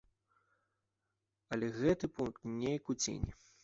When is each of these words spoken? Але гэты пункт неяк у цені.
Але 1.53 1.71
гэты 1.79 2.05
пункт 2.19 2.53
неяк 2.59 2.83
у 2.95 3.01
цені. 3.03 3.31